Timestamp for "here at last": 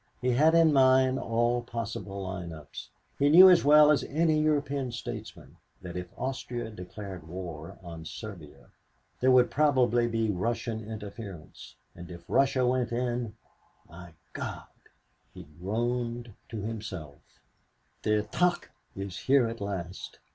19.19-20.17